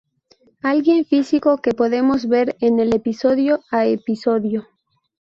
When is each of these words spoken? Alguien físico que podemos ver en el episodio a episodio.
Alguien 0.63 1.05
físico 1.05 1.59
que 1.59 1.73
podemos 1.75 2.25
ver 2.27 2.57
en 2.59 2.79
el 2.79 2.91
episodio 2.95 3.59
a 3.69 3.85
episodio. 3.85 4.67